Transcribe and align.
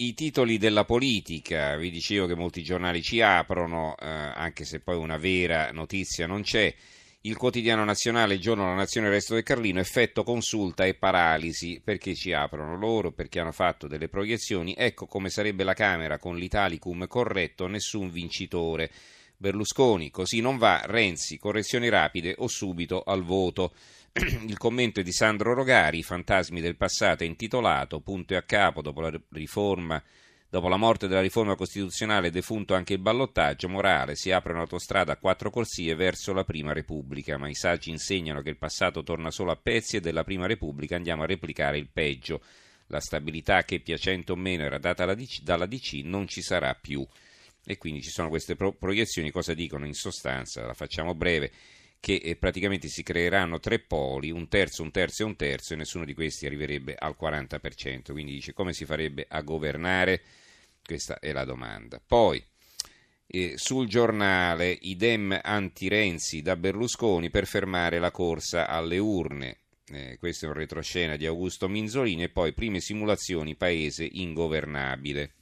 i 0.00 0.14
titoli 0.14 0.58
della 0.58 0.84
politica, 0.84 1.76
vi 1.76 1.90
dicevo 1.90 2.26
che 2.26 2.36
molti 2.36 2.62
giornali 2.62 3.02
ci 3.02 3.20
aprono, 3.20 3.96
eh, 3.98 4.06
anche 4.06 4.64
se 4.64 4.78
poi 4.78 4.96
una 4.96 5.16
vera 5.16 5.72
notizia 5.72 6.26
non 6.26 6.42
c'è. 6.42 6.72
Il 7.22 7.36
quotidiano 7.36 7.82
nazionale, 7.84 8.34
il 8.34 8.40
giorno 8.40 8.62
della 8.62 8.76
nazione, 8.76 9.08
il 9.08 9.14
resto 9.14 9.34
del 9.34 9.42
Carlino, 9.42 9.80
effetto 9.80 10.22
consulta 10.22 10.84
e 10.84 10.94
paralisi. 10.94 11.80
Perché 11.82 12.14
ci 12.14 12.32
aprono 12.32 12.76
loro? 12.76 13.10
Perché 13.10 13.40
hanno 13.40 13.50
fatto 13.50 13.88
delle 13.88 14.08
proiezioni. 14.08 14.72
Ecco 14.78 15.06
come 15.06 15.30
sarebbe 15.30 15.64
la 15.64 15.74
Camera 15.74 16.18
con 16.18 16.36
l'Italicum 16.36 17.08
corretto, 17.08 17.66
nessun 17.66 18.08
vincitore. 18.10 18.90
Berlusconi, 19.36 20.10
così 20.10 20.40
non 20.40 20.58
va, 20.58 20.82
Renzi, 20.84 21.38
correzioni 21.38 21.88
rapide 21.88 22.36
o 22.38 22.46
subito 22.46 23.02
al 23.02 23.24
voto. 23.24 23.72
Il 24.18 24.58
commento 24.58 25.00
è 25.00 25.02
di 25.04 25.12
Sandro 25.12 25.54
Rogari, 25.54 26.02
Fantasmi 26.02 26.60
del 26.60 26.76
passato, 26.76 27.22
intitolato 27.22 28.00
Punto 28.00 28.32
e 28.32 28.36
a 28.36 28.42
capo 28.42 28.82
dopo 28.82 29.00
la 29.00 29.12
riforma. 29.30 30.02
Dopo 30.50 30.68
la 30.68 30.76
morte 30.76 31.06
della 31.06 31.20
riforma 31.20 31.54
costituzionale 31.54 32.30
defunto 32.30 32.74
anche 32.74 32.94
il 32.94 33.00
ballottaggio 33.00 33.68
morale, 33.68 34.16
si 34.16 34.30
apre 34.30 34.54
un'autostrada 34.54 35.12
a 35.12 35.16
quattro 35.18 35.50
corsie 35.50 35.94
verso 35.94 36.32
la 36.32 36.44
Prima 36.44 36.72
Repubblica, 36.72 37.36
ma 37.36 37.48
i 37.48 37.54
saggi 37.54 37.90
insegnano 37.90 38.40
che 38.40 38.48
il 38.48 38.56
passato 38.56 39.02
torna 39.02 39.30
solo 39.30 39.50
a 39.50 39.56
pezzi 39.56 39.96
e 39.96 40.00
della 40.00 40.24
Prima 40.24 40.46
Repubblica 40.46 40.96
andiamo 40.96 41.22
a 41.22 41.26
replicare 41.26 41.76
il 41.76 41.88
peggio. 41.92 42.40
La 42.86 43.00
stabilità 43.00 43.64
che 43.64 43.80
piacente 43.80 44.32
o 44.32 44.36
meno 44.36 44.64
era 44.64 44.78
data 44.78 45.04
dalla 45.42 45.66
DC 45.66 46.00
non 46.04 46.26
ci 46.26 46.40
sarà 46.40 46.74
più. 46.74 47.06
E 47.64 47.76
quindi 47.76 48.02
ci 48.02 48.08
sono 48.08 48.30
queste 48.30 48.56
pro- 48.56 48.72
proiezioni, 48.72 49.30
cosa 49.30 49.52
dicono 49.52 49.84
in 49.84 49.92
sostanza? 49.92 50.64
La 50.64 50.72
facciamo 50.72 51.14
breve 51.14 51.52
che 52.00 52.14
eh, 52.16 52.36
praticamente 52.36 52.88
si 52.88 53.02
creeranno 53.02 53.58
tre 53.58 53.78
poli, 53.80 54.30
un 54.30 54.48
terzo, 54.48 54.82
un 54.82 54.90
terzo 54.90 55.22
e 55.22 55.26
un 55.26 55.36
terzo, 55.36 55.72
e 55.72 55.76
nessuno 55.76 56.04
di 56.04 56.14
questi 56.14 56.46
arriverebbe 56.46 56.94
al 56.96 57.16
40%. 57.20 58.12
Quindi 58.12 58.32
dice 58.32 58.52
come 58.52 58.72
si 58.72 58.84
farebbe 58.84 59.26
a 59.28 59.40
governare? 59.42 60.22
Questa 60.84 61.18
è 61.18 61.32
la 61.32 61.44
domanda. 61.44 62.00
Poi, 62.04 62.42
eh, 63.26 63.54
sul 63.56 63.88
giornale, 63.88 64.76
idem 64.80 65.38
anti-Renzi 65.42 66.40
da 66.40 66.56
Berlusconi 66.56 67.30
per 67.30 67.46
fermare 67.46 67.98
la 67.98 68.10
corsa 68.10 68.68
alle 68.68 68.98
urne. 68.98 69.58
Eh, 69.90 70.16
questo 70.18 70.46
è 70.46 70.48
un 70.48 70.54
retroscena 70.54 71.16
di 71.16 71.26
Augusto 71.26 71.68
Minzolini 71.68 72.24
e 72.24 72.28
poi 72.28 72.52
prime 72.52 72.80
simulazioni 72.80 73.54
paese 73.54 74.06
ingovernabile 74.10 75.32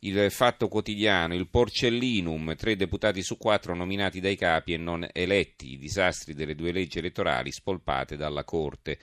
il 0.00 0.30
Fatto 0.30 0.68
Quotidiano, 0.68 1.34
il 1.34 1.48
Porcellinum, 1.48 2.54
tre 2.54 2.76
deputati 2.76 3.22
su 3.22 3.36
quattro 3.36 3.74
nominati 3.74 4.20
dai 4.20 4.36
capi 4.36 4.72
e 4.74 4.76
non 4.76 5.06
eletti, 5.12 5.72
i 5.72 5.78
disastri 5.78 6.34
delle 6.34 6.54
due 6.54 6.70
leggi 6.70 6.98
elettorali 6.98 7.50
spolpate 7.50 8.16
dalla 8.16 8.44
Corte. 8.44 8.98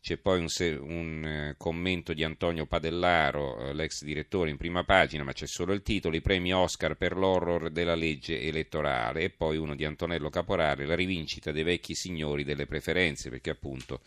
C'è 0.00 0.16
poi 0.16 0.40
un, 0.40 0.48
un 0.80 1.24
eh, 1.24 1.54
commento 1.56 2.12
di 2.12 2.24
Antonio 2.24 2.66
Padellaro, 2.66 3.68
eh, 3.68 3.72
l'ex 3.72 4.02
direttore, 4.02 4.50
in 4.50 4.56
prima 4.56 4.82
pagina, 4.82 5.22
ma 5.22 5.32
c'è 5.32 5.46
solo 5.46 5.72
il 5.72 5.82
titolo, 5.82 6.16
i 6.16 6.20
premi 6.20 6.52
Oscar 6.52 6.96
per 6.96 7.16
l'horror 7.16 7.70
della 7.70 7.94
legge 7.94 8.40
elettorale, 8.40 9.22
e 9.22 9.30
poi 9.30 9.58
uno 9.58 9.76
di 9.76 9.84
Antonello 9.84 10.28
Caporale, 10.28 10.86
la 10.86 10.96
rivincita 10.96 11.52
dei 11.52 11.62
vecchi 11.62 11.94
signori 11.94 12.42
delle 12.42 12.66
preferenze, 12.66 13.30
perché 13.30 13.50
appunto 13.50 14.00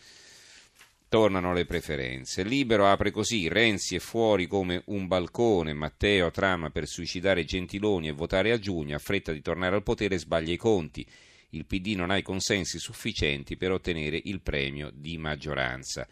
tornano 1.08 1.54
le 1.54 1.66
preferenze. 1.66 2.44
Libero 2.44 2.88
apre 2.88 3.12
così, 3.12 3.48
Renzi 3.48 3.96
è 3.96 4.00
fuori 4.00 4.48
come 4.48 4.84
un 4.88 5.08
balcone, 5.08 5.74
Matteo 5.74 6.32
trama 6.32 6.70
per 6.70 6.88
suicidare 6.88 7.46
Gentiloni 7.46 8.08
e 8.08 8.14
votare 8.14 8.52
a 8.52 8.60
giugno, 8.60 8.96
ha 8.96 9.00
fretta 9.00 9.32
di 9.32 9.42
tornare 9.42 9.76
al 9.76 9.84
potere 9.84 10.18
sbaglia 10.18 10.54
i 10.54 10.58
conti. 10.58 11.06
Il 11.50 11.66
PD 11.66 11.96
non 11.96 12.12
ha 12.12 12.18
i 12.18 12.22
consensi 12.22 12.80
sufficienti 12.80 13.56
per 13.56 13.72
ottenere 13.72 14.20
il 14.26 14.42
premio 14.42 14.92
di 14.94 15.18
maggioranza. 15.18 16.08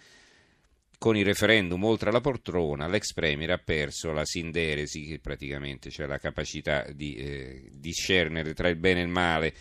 Con 0.97 1.17
il 1.17 1.25
referendum 1.25 1.83
oltre 1.83 2.09
alla 2.09 2.21
poltrona, 2.21 2.87
l'ex 2.87 3.11
premier 3.11 3.51
ha 3.51 3.57
perso 3.57 4.13
la 4.13 4.23
sinderesi, 4.23 5.03
che 5.03 5.19
praticamente 5.19 5.89
cioè 5.89 6.05
la 6.05 6.17
capacità 6.17 6.85
di 6.93 7.15
eh, 7.15 7.69
discernere 7.73 8.53
tra 8.53 8.69
il 8.69 8.77
bene 8.77 9.01
e 9.01 9.03
il 9.03 9.09
male 9.09 9.53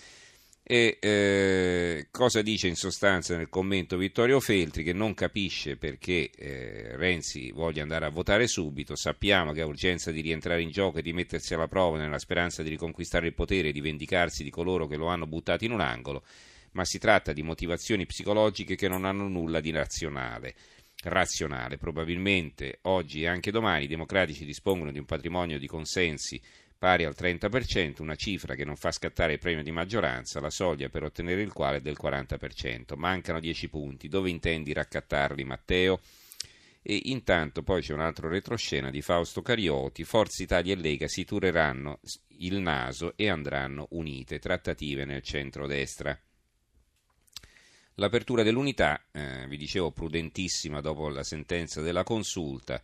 e 0.73 0.97
eh, 1.01 2.07
cosa 2.11 2.41
dice 2.41 2.67
in 2.67 2.77
sostanza 2.77 3.36
nel 3.36 3.51
commento 3.51 3.98
Vittorio 3.98 4.41
Feltri 4.41 4.83
che 4.83 4.95
non 4.95 5.13
capisce 5.13 5.77
perché 5.77 6.30
eh, 6.35 6.97
Renzi 6.97 7.51
voglia 7.51 7.83
andare 7.83 8.07
a 8.07 8.08
votare 8.08 8.47
subito, 8.47 8.97
sappiamo 8.97 9.52
che 9.52 9.61
ha 9.61 9.67
urgenza 9.67 10.11
di 10.11 10.23
rientrare 10.23 10.63
in 10.63 10.70
gioco 10.70 10.97
e 10.97 11.02
di 11.02 11.13
mettersi 11.13 11.52
alla 11.52 11.69
prova 11.69 11.98
nella 11.98 12.19
speranza 12.19 12.63
di 12.63 12.70
riconquistare 12.70 13.27
il 13.27 13.35
potere 13.35 13.69
e 13.69 13.73
di 13.73 13.83
vendicarsi 13.83 14.42
di 14.42 14.48
coloro 14.48 14.86
che 14.86 14.97
lo 14.97 15.08
hanno 15.08 15.27
buttato 15.27 15.67
in 15.67 15.73
un 15.73 15.83
angolo, 15.83 16.24
ma 16.70 16.86
si 16.86 16.98
tratta 16.98 17.35
di 17.35 17.42
motivazioni 17.42 18.07
psicologiche 18.07 18.74
che 18.74 18.89
non 18.89 19.05
hanno 19.05 19.29
nulla 19.29 19.61
di 19.61 19.73
razionale. 19.73 20.55
Razionale. 21.02 21.77
Probabilmente 21.77 22.79
oggi 22.83 23.24
e 23.24 23.27
anche 23.27 23.51
domani 23.51 23.85
i 23.85 23.89
democratici 23.89 24.47
dispongono 24.47 24.91
di 24.91 24.98
un 24.98 25.05
patrimonio 25.05 25.58
di 25.58 25.67
consensi 25.67 26.41
pari 26.83 27.05
al 27.05 27.15
30%, 27.17 28.03
una 28.03 28.17
cifra 28.17 28.57
che 28.57 28.65
non 28.65 28.75
fa 28.75 28.91
scattare 28.91 29.35
il 29.35 29.39
premio 29.39 29.63
di 29.63 29.70
maggioranza, 29.70 30.41
la 30.41 30.51
soglia 30.51 30.89
per 30.89 31.05
ottenere 31.05 31.41
il 31.41 31.53
quale 31.53 31.77
è 31.77 31.81
del 31.81 31.97
40%. 31.97 32.97
Mancano 32.97 33.39
10 33.39 33.69
punti, 33.69 34.09
dove 34.09 34.31
intendi 34.31 34.73
raccattarli 34.73 35.45
Matteo? 35.45 36.01
E 36.83 37.03
intanto 37.05 37.63
poi 37.63 37.83
c'è 37.83 37.92
un 37.92 38.01
altro 38.01 38.29
retroscena 38.29 38.91
di 38.91 39.01
Fausto 39.01 39.42
Carioti, 39.42 40.03
Forza 40.03 40.42
Italia 40.42 40.73
e 40.73 40.77
Lega 40.77 41.07
si 41.07 41.25
tureranno 41.25 42.01
il 42.39 42.57
naso 42.57 43.13
e 43.15 43.31
andranno 43.31 43.87
unite, 43.91 44.41
trattative 44.41 45.05
nel 45.05 45.23
centro-destra. 45.23 46.21
L'apertura 47.95 48.42
dell'unità, 48.42 49.01
eh, 49.13 49.47
vi 49.47 49.57
dicevo, 49.57 49.92
prudentissima 49.92 50.81
dopo 50.81 51.09
la 51.11 51.23
sentenza 51.23 51.81
della 51.81 52.03
consulta, 52.03 52.83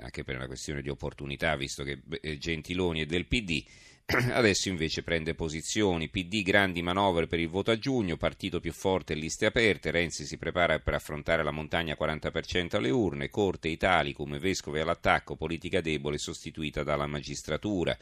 anche 0.00 0.24
per 0.24 0.36
una 0.36 0.46
questione 0.46 0.82
di 0.82 0.88
opportunità, 0.88 1.56
visto 1.56 1.82
che 1.82 2.00
eh, 2.20 2.38
Gentiloni 2.38 3.02
è 3.02 3.06
del 3.06 3.26
PD. 3.26 3.64
Adesso 4.32 4.68
invece 4.68 5.02
prende 5.02 5.34
posizioni, 5.34 6.08
PD 6.08 6.42
grandi 6.42 6.80
manovre 6.80 7.26
per 7.26 7.40
il 7.40 7.48
voto 7.48 7.70
a 7.70 7.78
giugno, 7.78 8.16
partito 8.16 8.58
più 8.58 8.72
forte 8.72 9.14
liste 9.14 9.44
aperte, 9.44 9.90
Renzi 9.90 10.24
si 10.24 10.38
prepara 10.38 10.78
per 10.78 10.94
affrontare 10.94 11.42
la 11.42 11.50
montagna 11.50 11.96
40% 11.98 12.76
alle 12.76 12.90
urne, 12.90 13.28
Corte 13.28 13.68
Italicum, 13.68 14.38
Vescovi 14.38 14.80
all'attacco, 14.80 15.36
politica 15.36 15.82
debole 15.82 16.16
sostituita 16.16 16.82
dalla 16.82 17.06
magistratura. 17.06 17.96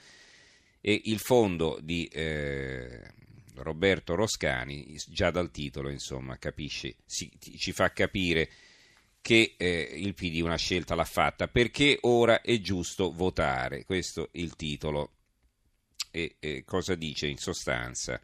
E 0.81 1.01
il 1.07 1.19
fondo 1.19 1.81
di 1.83 2.07
eh, 2.13 3.01
Roberto 3.57 4.15
Roscani, 4.15 4.97
già 5.09 5.31
dal 5.33 5.51
titolo 5.51 5.91
insomma, 5.91 6.39
capisce, 6.39 6.95
si, 7.05 7.29
ci 7.41 7.73
fa 7.73 7.91
capire 7.93 8.49
che 9.27 9.57
eh, 9.57 9.91
il 9.97 10.15
PD 10.15 10.41
una 10.41 10.55
scelta 10.55 10.95
l'ha 10.95 11.03
fatta, 11.03 11.49
perché 11.49 11.99
ora 12.03 12.43
è 12.43 12.61
giusto 12.61 13.11
votare, 13.11 13.85
questo 13.85 14.29
è 14.31 14.39
il 14.39 14.55
titolo. 14.55 15.15
E 16.13 16.37
eh, 16.39 16.63
cosa 16.65 16.95
dice 16.95 17.27
in 17.27 17.37
sostanza? 17.37 18.21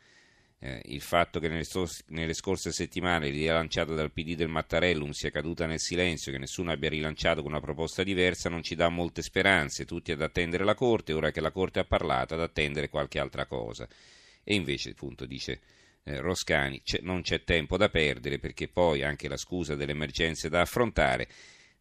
Eh, 0.60 0.80
il 0.84 1.00
fatto 1.00 1.40
che 1.40 1.48
nelle, 1.48 1.66
nelle 2.06 2.34
scorse 2.34 2.70
settimane 2.70 3.30
l'idea 3.30 3.54
lanciata 3.54 3.94
dal 3.94 4.12
PD 4.12 4.36
del 4.36 4.46
Mattarellum 4.46 5.10
sia 5.10 5.30
caduta 5.30 5.66
nel 5.66 5.80
silenzio, 5.80 6.30
che 6.30 6.38
nessuno 6.38 6.70
abbia 6.70 6.90
rilanciato 6.90 7.42
con 7.42 7.50
una 7.50 7.60
proposta 7.60 8.04
diversa, 8.04 8.48
non 8.48 8.62
ci 8.62 8.76
dà 8.76 8.88
molte 8.88 9.22
speranze, 9.22 9.84
tutti 9.84 10.12
ad 10.12 10.22
attendere 10.22 10.62
la 10.62 10.76
Corte, 10.76 11.14
ora 11.14 11.32
che 11.32 11.40
la 11.40 11.50
Corte 11.50 11.80
ha 11.80 11.84
parlato, 11.84 12.34
ad 12.34 12.42
attendere 12.42 12.88
qualche 12.88 13.18
altra 13.18 13.46
cosa. 13.46 13.88
E 14.44 14.54
invece, 14.54 14.90
appunto, 14.90 15.26
dice 15.26 15.60
eh, 16.04 16.20
Roscani, 16.20 16.82
c'è, 16.82 17.00
non 17.02 17.22
c'è 17.22 17.44
tempo 17.44 17.76
da 17.76 17.88
perdere 17.88 18.38
perché 18.38 18.68
poi 18.68 19.02
anche 19.02 19.28
la 19.28 19.36
scusa 19.36 19.74
delle 19.74 19.92
emergenze 19.92 20.48
da 20.48 20.60
affrontare. 20.60 21.28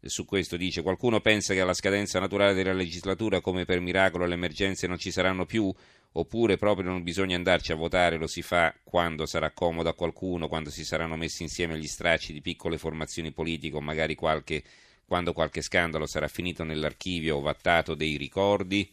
Su 0.04 0.26
questo 0.26 0.58
dice 0.58 0.82
qualcuno 0.82 1.20
pensa 1.20 1.54
che 1.54 1.62
alla 1.62 1.76
scadenza 1.76 2.20
naturale 2.20 2.54
della 2.54 2.74
legislatura 2.74 3.40
come 3.40 3.66
per 3.66 3.80
miracolo 3.80 4.26
le 4.26 4.34
emergenze 4.34 4.88
non 4.88 4.98
ci 4.98 5.12
saranno 5.12 5.46
più 5.46 5.72
oppure 6.14 6.58
proprio 6.58 6.90
non 6.90 7.04
bisogna 7.04 7.36
andarci 7.36 7.72
a 7.72 7.76
votare, 7.76 8.18
lo 8.18 8.28
si 8.28 8.42
fa 8.42 8.74
quando 8.84 9.26
sarà 9.26 9.52
comodo 9.52 9.90
a 9.90 9.94
qualcuno, 9.94 10.48
quando 10.48 10.70
si 10.70 10.84
saranno 10.84 11.16
messi 11.16 11.44
insieme 11.44 11.78
gli 11.78 11.88
stracci 11.88 12.34
di 12.34 12.42
piccole 12.42 12.78
formazioni 12.78 13.32
politiche 13.32 13.78
o 13.78 13.82
magari 13.82 14.16
qualche, 14.16 14.64
quando 15.06 15.34
qualche 15.34 15.62
scandalo 15.62 16.08
sarà 16.08 16.28
finito 16.28 16.64
nell'archivio 16.64 17.38
o 17.38 17.42
vattato 17.42 17.96
dei 17.96 18.18
ricordi. 18.18 18.92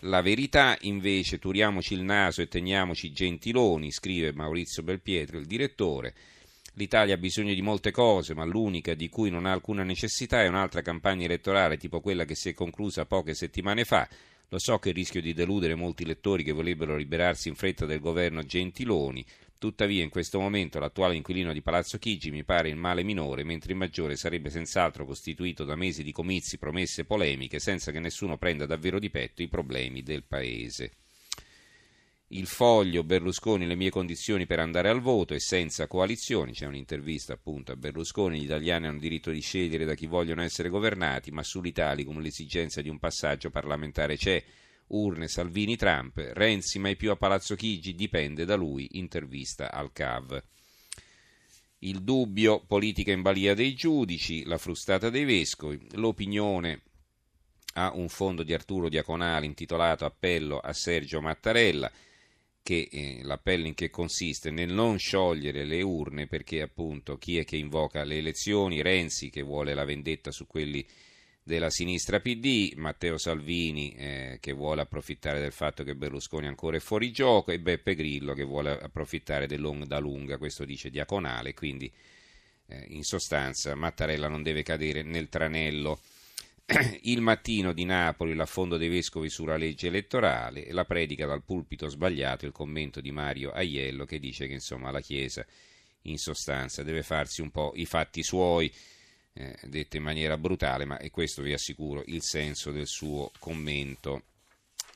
La 0.00 0.20
verità 0.20 0.76
invece, 0.82 1.38
turiamoci 1.38 1.94
il 1.94 2.02
naso 2.02 2.42
e 2.42 2.48
teniamoci 2.48 3.12
gentiloni, 3.12 3.90
scrive 3.90 4.34
Maurizio 4.34 4.82
Belpietro, 4.82 5.38
il 5.38 5.46
direttore. 5.46 6.14
L'Italia 6.74 7.14
ha 7.14 7.18
bisogno 7.18 7.54
di 7.54 7.62
molte 7.62 7.90
cose, 7.90 8.34
ma 8.34 8.44
l'unica 8.44 8.92
di 8.92 9.08
cui 9.08 9.30
non 9.30 9.46
ha 9.46 9.52
alcuna 9.52 9.82
necessità 9.82 10.42
è 10.42 10.48
un'altra 10.48 10.82
campagna 10.82 11.24
elettorale 11.24 11.78
tipo 11.78 12.00
quella 12.00 12.26
che 12.26 12.34
si 12.34 12.50
è 12.50 12.54
conclusa 12.54 13.06
poche 13.06 13.32
settimane 13.32 13.86
fa. 13.86 14.06
Lo 14.48 14.58
so 14.58 14.78
che 14.78 14.92
rischio 14.92 15.20
di 15.20 15.32
deludere 15.34 15.74
molti 15.74 16.04
lettori 16.04 16.42
che 16.42 16.52
vorrebbero 16.52 16.96
liberarsi 16.96 17.48
in 17.48 17.56
fretta 17.56 17.84
del 17.84 18.00
governo 18.00 18.44
Gentiloni, 18.44 19.24
Tuttavia, 19.58 20.02
in 20.02 20.10
questo 20.10 20.38
momento 20.38 20.78
l'attuale 20.78 21.16
inquilino 21.16 21.54
di 21.54 21.62
Palazzo 21.62 21.98
Chigi 21.98 22.30
mi 22.30 22.44
pare 22.44 22.68
il 22.68 22.76
male 22.76 23.02
minore, 23.02 23.42
mentre 23.42 23.72
il 23.72 23.78
maggiore 23.78 24.14
sarebbe 24.14 24.50
senz'altro 24.50 25.06
costituito 25.06 25.64
da 25.64 25.76
mesi 25.76 26.02
di 26.02 26.12
comizi, 26.12 26.58
promesse 26.58 27.06
polemiche, 27.06 27.58
senza 27.58 27.90
che 27.90 27.98
nessuno 27.98 28.36
prenda 28.36 28.66
davvero 28.66 28.98
di 28.98 29.08
petto 29.08 29.40
i 29.40 29.48
problemi 29.48 30.02
del 30.02 30.24
paese. 30.24 30.92
Il 32.30 32.46
foglio 32.46 33.04
Berlusconi 33.04 33.66
le 33.66 33.76
mie 33.76 33.90
condizioni 33.90 34.46
per 34.46 34.58
andare 34.58 34.88
al 34.88 35.00
voto 35.00 35.32
e 35.34 35.38
senza 35.38 35.86
coalizioni, 35.86 36.52
c'è 36.52 36.66
un'intervista 36.66 37.34
appunto 37.34 37.70
a 37.70 37.76
Berlusconi, 37.76 38.40
gli 38.40 38.44
italiani 38.44 38.88
hanno 38.88 38.98
diritto 38.98 39.30
di 39.30 39.40
scegliere 39.40 39.84
da 39.84 39.94
chi 39.94 40.06
vogliono 40.06 40.42
essere 40.42 40.68
governati, 40.68 41.30
ma 41.30 41.44
sull'Italicum 41.44 42.20
l'esigenza 42.20 42.82
di 42.82 42.88
un 42.88 42.98
passaggio 42.98 43.50
parlamentare 43.50 44.16
c'è, 44.16 44.42
urne 44.88 45.28
Salvini 45.28 45.76
Trump, 45.76 46.16
Renzi 46.32 46.80
mai 46.80 46.96
più 46.96 47.12
a 47.12 47.16
Palazzo 47.16 47.54
Chigi, 47.54 47.94
dipende 47.94 48.44
da 48.44 48.56
lui, 48.56 48.88
intervista 48.98 49.70
al 49.70 49.92
CAV. 49.92 50.42
Il 51.80 52.02
dubbio, 52.02 52.64
politica 52.66 53.12
in 53.12 53.22
balia 53.22 53.54
dei 53.54 53.74
giudici, 53.74 54.44
la 54.44 54.58
frustata 54.58 55.10
dei 55.10 55.24
vescovi, 55.24 55.86
l'opinione 55.92 56.82
a 57.74 57.92
un 57.94 58.08
fondo 58.08 58.42
di 58.42 58.52
Arturo 58.54 58.88
Diaconale 58.88 59.46
intitolato 59.46 60.04
Appello 60.04 60.58
a 60.58 60.72
Sergio 60.72 61.20
Mattarella, 61.20 61.90
che 62.66 62.88
eh, 62.90 63.20
l'appello 63.22 63.68
in 63.68 63.74
che 63.74 63.90
consiste? 63.90 64.50
Nel 64.50 64.72
non 64.72 64.98
sciogliere 64.98 65.62
le 65.62 65.82
urne 65.82 66.26
perché 66.26 66.62
appunto 66.62 67.16
chi 67.16 67.38
è 67.38 67.44
che 67.44 67.56
invoca 67.56 68.02
le 68.02 68.16
elezioni? 68.16 68.82
Renzi 68.82 69.30
che 69.30 69.42
vuole 69.42 69.72
la 69.72 69.84
vendetta 69.84 70.32
su 70.32 70.48
quelli 70.48 70.84
della 71.44 71.70
sinistra 71.70 72.18
PD, 72.18 72.72
Matteo 72.74 73.18
Salvini 73.18 73.94
eh, 73.94 74.38
che 74.40 74.50
vuole 74.50 74.80
approfittare 74.80 75.38
del 75.38 75.52
fatto 75.52 75.84
che 75.84 75.94
Berlusconi 75.94 76.48
ancora 76.48 76.76
è 76.76 76.80
fuori 76.80 77.12
gioco 77.12 77.52
e 77.52 77.60
Beppe 77.60 77.94
Grillo 77.94 78.34
che 78.34 78.42
vuole 78.42 78.76
approfittare 78.80 79.46
dell'onda 79.46 80.00
lunga, 80.00 80.36
questo 80.36 80.64
dice 80.64 80.90
Diaconale, 80.90 81.54
quindi 81.54 81.88
eh, 82.66 82.84
in 82.88 83.04
sostanza 83.04 83.76
Mattarella 83.76 84.26
non 84.26 84.42
deve 84.42 84.64
cadere 84.64 85.04
nel 85.04 85.28
tranello 85.28 86.00
il 87.02 87.20
mattino 87.20 87.72
di 87.72 87.84
Napoli 87.84 88.34
l'affondo 88.34 88.76
dei 88.76 88.88
vescovi 88.88 89.28
sulla 89.28 89.56
legge 89.56 89.86
elettorale 89.86 90.66
la 90.72 90.84
predica 90.84 91.24
dal 91.24 91.44
pulpito 91.44 91.88
sbagliato, 91.88 92.44
il 92.44 92.50
commento 92.50 93.00
di 93.00 93.12
Mario 93.12 93.52
Aiello 93.52 94.04
che 94.04 94.18
dice 94.18 94.48
che 94.48 94.54
insomma 94.54 94.90
la 94.90 95.00
Chiesa 95.00 95.46
in 96.02 96.18
sostanza 96.18 96.82
deve 96.82 97.04
farsi 97.04 97.40
un 97.40 97.50
po' 97.50 97.72
i 97.76 97.84
fatti 97.84 98.22
suoi, 98.24 98.72
eh, 99.32 99.56
dette 99.64 99.98
in 99.98 100.02
maniera 100.02 100.36
brutale, 100.36 100.84
ma 100.84 100.98
è 100.98 101.10
questo 101.10 101.42
vi 101.42 101.52
assicuro 101.52 102.02
il 102.06 102.22
senso 102.22 102.72
del 102.72 102.86
suo 102.86 103.30
commento 103.38 104.22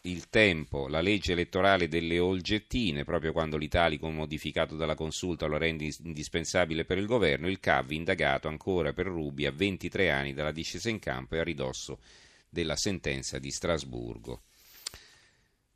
il 0.03 0.31
tempo, 0.31 0.89
la 0.89 1.01
legge 1.01 1.33
elettorale 1.33 1.87
delle 1.87 2.19
olgettine, 2.19 3.05
proprio 3.05 3.33
quando 3.33 3.59
l'Italicum 3.59 4.15
modificato 4.15 4.75
dalla 4.75 4.95
consulta 4.95 5.47
lo 5.47 5.59
rende 5.59 5.91
indispensabile 6.05 6.85
per 6.85 6.97
il 6.97 7.07
governo, 7.07 7.49
il 7.49 7.61
CAV 7.61 7.91
indagato 7.91 8.49
ancora 8.49 8.93
per 8.93 9.07
Rubi 9.07 9.45
a 9.45 9.53
23 9.53 10.11
anni 10.11 10.33
dalla 10.33 10.53
discesa 10.53 10.89
in 10.89 10.99
campo 10.99 11.35
e 11.35 11.41
a 11.41 11.45
ridosso 11.45 12.01
della 12.49 12.77
sentenza 12.77 13.39
di 13.39 13.51
Strasburgo. 13.51 14.43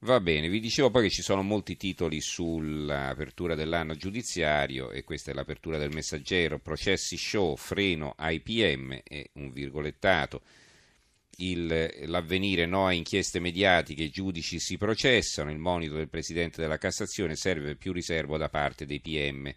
Va 0.00 0.20
bene, 0.20 0.48
vi 0.48 0.60
dicevo 0.60 0.90
poi 0.90 1.04
che 1.04 1.10
ci 1.10 1.22
sono 1.22 1.42
molti 1.42 1.76
titoli 1.76 2.20
sull'apertura 2.20 3.54
dell'anno 3.54 3.94
giudiziario 3.94 4.90
e 4.90 5.02
questa 5.02 5.30
è 5.30 5.34
l'apertura 5.34 5.78
del 5.78 5.94
messaggero, 5.94 6.58
processi 6.58 7.16
show, 7.16 7.56
freno 7.56 8.14
IPM 8.18 9.00
e 9.02 9.30
un 9.34 9.50
virgolettato 9.50 10.42
il, 11.38 12.06
l'avvenire 12.06 12.66
no 12.66 12.86
a 12.86 12.92
inchieste 12.92 13.40
mediatiche, 13.40 14.04
i 14.04 14.10
giudici 14.10 14.58
si 14.58 14.76
processano, 14.76 15.50
il 15.50 15.58
monito 15.58 15.94
del 15.94 16.08
Presidente 16.08 16.60
della 16.60 16.78
Cassazione 16.78 17.36
serve 17.36 17.76
più 17.76 17.92
riservo 17.92 18.36
da 18.36 18.48
parte 18.48 18.86
dei 18.86 19.00
PM. 19.00 19.52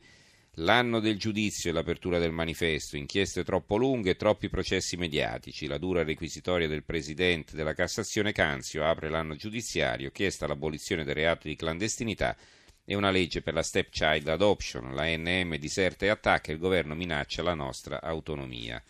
L'anno 0.60 1.00
del 1.00 1.20
giudizio 1.20 1.70
e 1.70 1.74
l'apertura 1.74 2.18
del 2.18 2.32
manifesto, 2.32 2.98
inchieste 2.98 3.44
troppo 3.44 3.76
lunghe 3.76 4.16
troppi 4.16 4.50
processi 4.50 4.98
mediatici, 4.98 5.68
la 5.68 5.78
dura 5.78 6.04
requisitoria 6.04 6.68
del 6.68 6.84
Presidente 6.84 7.56
della 7.56 7.74
Cassazione 7.74 8.32
Canzio 8.32 8.84
apre 8.84 9.10
l'anno 9.10 9.36
giudiziario, 9.36 10.10
chiesta 10.10 10.48
l'abolizione 10.48 11.04
del 11.04 11.14
reato 11.14 11.48
di 11.48 11.56
clandestinità 11.56 12.36
e 12.84 12.96
una 12.96 13.12
legge 13.12 13.42
per 13.42 13.54
la 13.54 13.62
stepchild 13.62 14.28
adoption, 14.28 14.96
la 14.96 15.06
NM 15.06 15.58
diserta 15.58 16.06
e 16.06 16.10
attacca, 16.10 16.52
il 16.52 16.58
governo 16.58 16.96
minaccia 16.96 17.44
la 17.44 17.54
nostra 17.54 18.02
autonomia 18.02 18.82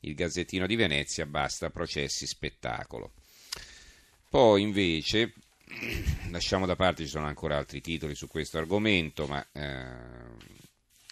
il 0.00 0.14
Gazzettino 0.14 0.66
di 0.66 0.76
Venezia, 0.76 1.26
basta 1.26 1.70
processi 1.70 2.26
spettacolo. 2.26 3.12
Poi 4.28 4.62
invece, 4.62 5.32
lasciamo 6.30 6.66
da 6.66 6.76
parte, 6.76 7.04
ci 7.04 7.10
sono 7.10 7.26
ancora 7.26 7.56
altri 7.56 7.80
titoli 7.80 8.14
su 8.14 8.28
questo 8.28 8.58
argomento, 8.58 9.26
ma 9.26 9.46
eh, 9.52 9.86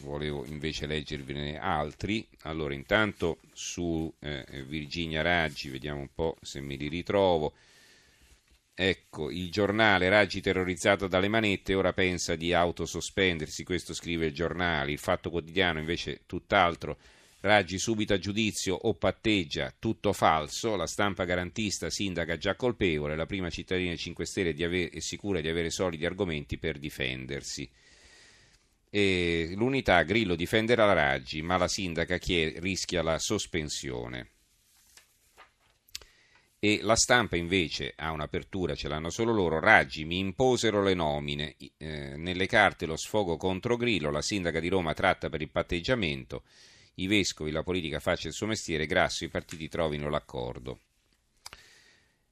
volevo 0.00 0.44
invece 0.46 0.86
leggervene 0.86 1.58
altri. 1.58 2.26
Allora, 2.42 2.75
intanto 2.75 3.38
su 3.52 4.12
eh, 4.20 4.44
Virginia 4.66 5.22
Raggi, 5.22 5.70
vediamo 5.70 6.00
un 6.00 6.10
po' 6.14 6.36
se 6.42 6.60
me 6.60 6.76
li 6.76 6.88
ritrovo. 6.88 7.54
Ecco, 8.76 9.31
il 9.31 9.52
giornale 9.52 10.08
Raggi 10.08 10.40
terrorizzato 10.40 11.06
dalle 11.06 11.28
manette 11.28 11.75
ora 11.75 11.92
pensa 11.92 12.34
di 12.34 12.52
autosospendersi, 12.52 13.62
questo 13.62 13.94
scrive 13.94 14.26
il 14.26 14.34
giornale, 14.34 14.90
il 14.90 14.98
fatto 14.98 15.31
quotidiano 15.31 15.78
invece 15.78 16.22
tutt'altro 16.26 16.98
Raggi 17.44 17.79
subito 17.79 18.14
a 18.14 18.19
giudizio 18.19 18.75
o 18.75 18.94
patteggia, 18.94 19.70
tutto 19.79 20.14
falso, 20.14 20.76
la 20.76 20.87
stampa 20.87 21.26
garantista 21.26 21.91
sindaca 21.91 22.38
già 22.38 22.55
colpevole, 22.55 23.17
la 23.17 23.26
prima 23.26 23.50
cittadina 23.50 23.94
5 23.94 24.25
Stelle 24.25 24.64
ave- 24.64 24.88
è 24.88 24.99
sicura 25.00 25.43
di 25.43 25.49
avere 25.50 25.69
solidi 25.69 26.06
argomenti 26.06 26.56
per 26.56 26.79
difendersi. 26.79 27.70
E 28.88 29.52
l'unità 29.56 30.02
Grillo 30.05 30.37
difenderà 30.37 30.87
la 30.87 30.94
Raggi, 30.94 31.43
ma 31.43 31.58
la 31.58 31.69
sindaca 31.69 32.17
chiede, 32.17 32.61
rischia 32.61 33.02
la 33.02 33.19
sospensione. 33.19 34.31
E 36.58 36.79
la 36.81 36.96
stampa 36.96 37.37
invece 37.37 37.93
ha 37.94 38.11
un'apertura, 38.11 38.75
ce 38.75 38.88
l'hanno 38.88 39.11
solo 39.11 39.35
loro. 39.35 39.61
Raggi 39.61 40.06
mi 40.06 40.19
imposero 40.19 40.82
le 40.82 40.94
nomine. 40.94 41.56
Eh, 41.76 42.17
nelle 42.17 42.46
carte 42.46 42.87
lo 42.87 42.96
sfogo 42.96 43.37
contro 43.37 43.76
Grillo, 43.76 44.11
la 44.11 44.23
sindaca 44.23 44.61
di 44.61 44.69
Roma 44.69 44.94
tratta 44.94 45.29
per 45.29 45.43
il 45.43 45.50
patteggiamento 45.50 46.44
i 46.96 47.06
vescovi, 47.06 47.50
la 47.50 47.62
politica 47.62 48.00
faccia 48.00 48.29
il 48.29 48.35
suo 48.35 48.46
mestiere, 48.46 48.87
Grasso, 48.87 49.25
i 49.25 49.29
partiti 49.29 49.69
trovino 49.69 50.08
l'accordo. 50.08 50.79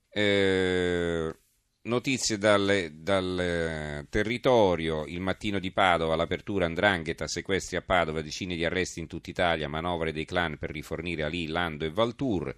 Eh, 0.09 1.35
notizie 1.82 2.38
dal, 2.38 2.91
dal, 2.93 3.38
eh, 3.41 4.06
territorio, 4.11 5.06
il 5.06 5.20
mattino 5.20 5.59
di 5.59 5.73
Padova, 5.73 6.17
l'apertura 6.17 6.67
Andrangheta, 6.67 7.26
sequestri 7.26 7.76
a 7.76 7.82
Padova, 7.82 8.23
decine 8.23 8.55
di 8.55 8.64
arresti 8.64 9.00
in 9.00 9.06
tutta 9.06 9.31
Italia, 9.31 9.69
manovre 9.69 10.12
dei 10.12 10.25
clan 10.25 10.59
per 10.59 10.70
rifornire 10.70 11.23
Ali, 11.25 11.47
Lando 11.49 11.85
e 11.85 11.91
Valtour. 11.91 12.55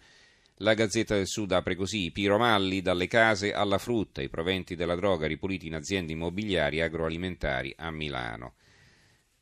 La 0.58 0.74
Gazzetta 0.74 1.16
del 1.16 1.26
Sud 1.26 1.52
apre 1.52 1.74
così: 1.74 2.06
i 2.06 2.10
piromalli 2.12 2.82
dalle 2.82 3.06
case 3.06 3.52
alla 3.52 3.78
frutta, 3.78 4.22
i 4.22 4.28
proventi 4.28 4.76
della 4.76 4.94
droga 4.94 5.26
ripuliti 5.26 5.66
in 5.66 5.74
aziende 5.74 6.12
immobiliari 6.12 6.78
e 6.78 6.82
agroalimentari 6.82 7.74
a 7.76 7.90
Milano. 7.90 8.54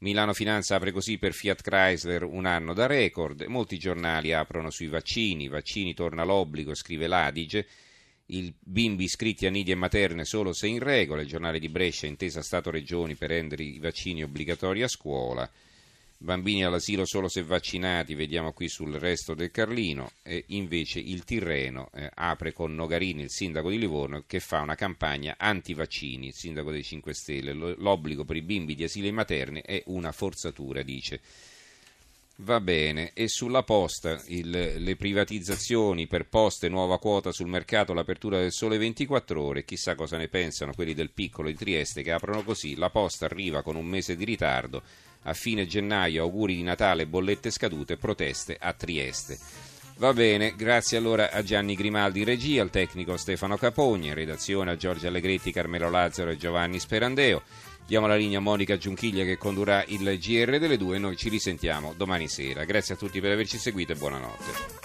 Milano 0.02 0.32
Finanza 0.32 0.74
apre 0.74 0.90
così 0.90 1.16
per 1.16 1.32
Fiat 1.32 1.62
Chrysler 1.62 2.24
un 2.24 2.44
anno 2.44 2.74
da 2.74 2.86
record, 2.86 3.42
molti 3.42 3.78
giornali 3.78 4.32
aprono 4.32 4.68
sui 4.68 4.88
vaccini, 4.88 5.46
vaccini 5.46 5.94
torna 5.94 6.24
l'obbligo, 6.24 6.74
scrive 6.74 7.06
l'Adige, 7.06 7.68
il 8.26 8.52
bimbi 8.58 9.04
iscritti 9.04 9.46
a 9.46 9.50
nidi 9.50 9.70
e 9.70 9.76
materne 9.76 10.24
solo 10.24 10.52
se 10.52 10.66
in 10.66 10.80
regola, 10.80 11.22
il 11.22 11.28
giornale 11.28 11.60
di 11.60 11.68
Brescia 11.68 12.08
intesa 12.08 12.42
Stato-Regioni 12.42 13.14
per 13.14 13.28
rendere 13.28 13.62
i 13.62 13.78
vaccini 13.78 14.24
obbligatori 14.24 14.82
a 14.82 14.88
scuola, 14.88 15.48
bambini 16.22 16.64
all'asilo 16.64 17.04
solo 17.04 17.28
se 17.28 17.42
vaccinati, 17.42 18.14
vediamo 18.14 18.52
qui 18.52 18.68
sul 18.68 18.92
resto 18.94 19.34
del 19.34 19.50
Carlino, 19.50 20.12
e 20.22 20.44
invece 20.48 21.00
il 21.00 21.24
Tirreno 21.24 21.90
eh, 21.92 22.10
apre 22.14 22.52
con 22.52 22.74
Nogarini, 22.74 23.22
il 23.22 23.30
sindaco 23.30 23.68
di 23.68 23.78
Livorno, 23.78 24.22
che 24.26 24.40
fa 24.40 24.60
una 24.60 24.74
campagna 24.74 25.34
anti-vaccini, 25.36 26.28
il 26.28 26.34
sindaco 26.34 26.70
dei 26.70 26.82
5 26.82 27.12
Stelle, 27.12 27.52
l'obbligo 27.52 28.24
per 28.24 28.36
i 28.36 28.42
bimbi 28.42 28.74
di 28.74 28.84
asili 28.84 29.10
materni 29.10 29.60
è 29.62 29.82
una 29.86 30.12
forzatura, 30.12 30.82
dice. 30.82 31.20
Va 32.36 32.60
bene, 32.60 33.12
e 33.14 33.28
sulla 33.28 33.62
posta 33.62 34.20
il, 34.28 34.50
le 34.50 34.96
privatizzazioni 34.96 36.06
per 36.06 36.26
poste, 36.26 36.68
nuova 36.68 36.98
quota 36.98 37.30
sul 37.30 37.46
mercato, 37.46 37.92
l'apertura 37.92 38.38
del 38.38 38.52
sole 38.52 38.78
24 38.78 39.40
ore, 39.40 39.64
chissà 39.64 39.94
cosa 39.94 40.16
ne 40.16 40.28
pensano 40.28 40.72
quelli 40.72 40.94
del 40.94 41.10
piccolo 41.10 41.48
di 41.48 41.54
Trieste 41.54 42.02
che 42.02 42.10
aprono 42.10 42.42
così, 42.42 42.74
la 42.76 42.90
posta 42.90 43.26
arriva 43.26 43.62
con 43.62 43.76
un 43.76 43.86
mese 43.86 44.16
di 44.16 44.24
ritardo, 44.24 44.82
a 45.24 45.34
fine 45.34 45.66
gennaio 45.66 46.22
auguri 46.22 46.56
di 46.56 46.62
Natale, 46.62 47.06
bollette 47.06 47.50
scadute, 47.50 47.96
proteste 47.96 48.56
a 48.58 48.72
Trieste. 48.72 49.38
Va 49.98 50.12
bene, 50.12 50.54
grazie 50.56 50.96
allora 50.96 51.30
a 51.30 51.42
Gianni 51.42 51.76
Grimaldi 51.76 52.24
regia, 52.24 52.62
al 52.62 52.70
tecnico 52.70 53.16
Stefano 53.16 53.56
Capogni, 53.56 54.08
in 54.08 54.14
redazione 54.14 54.72
a 54.72 54.76
Giorgio 54.76 55.06
Allegretti, 55.06 55.52
Carmelo 55.52 55.90
Lazzaro 55.90 56.30
e 56.30 56.36
Giovanni 56.36 56.80
Sperandeo. 56.80 57.42
Diamo 57.86 58.06
la 58.06 58.16
linea 58.16 58.38
a 58.38 58.40
Monica 58.40 58.76
Giunchiglia 58.76 59.24
che 59.24 59.36
condurrà 59.36 59.84
il 59.88 60.18
GR 60.18 60.58
delle 60.58 60.76
due 60.78 60.96
e 60.96 60.98
noi 60.98 61.16
ci 61.16 61.28
risentiamo 61.28 61.94
domani 61.96 62.28
sera. 62.28 62.64
Grazie 62.64 62.94
a 62.94 62.96
tutti 62.96 63.20
per 63.20 63.32
averci 63.32 63.58
seguito 63.58 63.92
e 63.92 63.96
buonanotte. 63.96 64.81